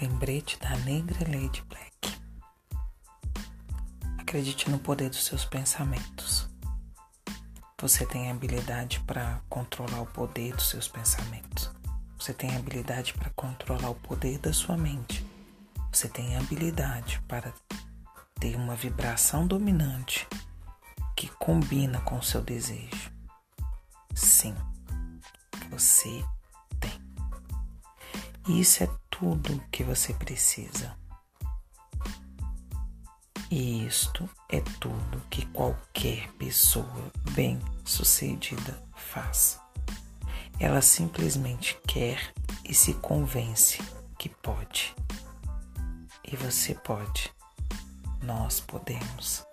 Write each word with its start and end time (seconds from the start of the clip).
lembrete 0.00 0.58
da 0.58 0.76
negra 0.78 1.18
Lady 1.20 1.62
Black. 1.62 2.18
Acredite 4.18 4.70
no 4.70 4.78
poder 4.78 5.08
dos 5.08 5.24
seus 5.24 5.44
pensamentos. 5.44 6.48
Você 7.80 8.04
tem 8.04 8.30
habilidade 8.30 9.00
para 9.00 9.40
controlar 9.48 10.00
o 10.02 10.06
poder 10.06 10.54
dos 10.54 10.68
seus 10.68 10.88
pensamentos. 10.88 11.70
Você 12.18 12.34
tem 12.34 12.54
habilidade 12.56 13.14
para 13.14 13.30
controlar 13.30 13.90
o 13.90 13.94
poder 13.94 14.38
da 14.38 14.52
sua 14.52 14.76
mente. 14.76 15.24
Você 15.92 16.08
tem 16.08 16.36
habilidade 16.36 17.22
para 17.26 17.52
ter 18.38 18.56
uma 18.56 18.74
vibração 18.74 19.46
dominante 19.46 20.26
que 21.16 21.28
combina 21.28 22.00
com 22.00 22.18
o 22.18 22.22
seu 22.22 22.42
desejo. 22.42 23.10
Sim, 24.14 24.54
você 25.70 26.24
tem. 26.80 26.92
E 28.48 28.60
isso 28.60 28.82
é 28.82 29.05
tudo 29.18 29.62
que 29.72 29.82
você 29.82 30.12
precisa. 30.12 30.94
E 33.50 33.86
isto 33.86 34.28
é 34.50 34.60
tudo 34.78 35.22
que 35.30 35.46
qualquer 35.46 36.30
pessoa 36.32 37.10
bem-sucedida 37.30 38.82
faz. 38.94 39.58
Ela 40.60 40.82
simplesmente 40.82 41.78
quer 41.86 42.34
e 42.62 42.74
se 42.74 42.92
convence 42.94 43.78
que 44.18 44.28
pode. 44.28 44.94
E 46.22 46.36
você 46.36 46.74
pode. 46.74 47.32
Nós 48.22 48.60
podemos. 48.60 49.46